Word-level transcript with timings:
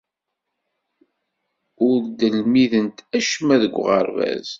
Ur 1.87 1.99
d-lmident 2.19 2.97
acemma 3.17 3.55
deg 3.63 3.73
uɣerbaz. 3.81 4.47